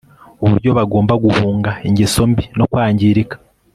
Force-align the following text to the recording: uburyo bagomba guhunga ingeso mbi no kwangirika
uburyo 0.43 0.69
bagomba 0.77 1.13
guhunga 1.23 1.71
ingeso 1.87 2.21
mbi 2.31 2.43
no 2.57 2.65
kwangirika 2.71 3.35